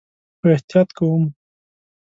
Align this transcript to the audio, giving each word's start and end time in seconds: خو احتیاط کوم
خو 0.39 0.45
احتیاط 0.55 0.89
کوم 0.97 1.23